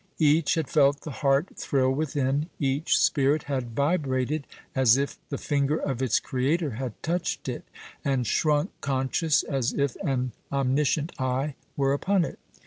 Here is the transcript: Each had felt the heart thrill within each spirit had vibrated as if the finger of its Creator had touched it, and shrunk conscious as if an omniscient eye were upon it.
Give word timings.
Each 0.17 0.55
had 0.55 0.67
felt 0.67 1.01
the 1.01 1.11
heart 1.21 1.49
thrill 1.55 1.91
within 1.91 2.49
each 2.59 2.97
spirit 2.97 3.43
had 3.43 3.75
vibrated 3.75 4.47
as 4.73 4.97
if 4.97 5.19
the 5.29 5.37
finger 5.37 5.77
of 5.77 6.01
its 6.01 6.19
Creator 6.19 6.71
had 6.71 7.03
touched 7.03 7.47
it, 7.47 7.65
and 8.03 8.25
shrunk 8.25 8.71
conscious 8.81 9.43
as 9.43 9.73
if 9.73 9.95
an 9.97 10.31
omniscient 10.51 11.11
eye 11.21 11.53
were 11.77 11.93
upon 11.93 12.25
it. 12.25 12.39